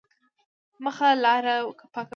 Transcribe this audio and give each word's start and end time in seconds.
مخه 0.83 1.09
لاره 1.23 1.55
پاکوي. 1.93 2.09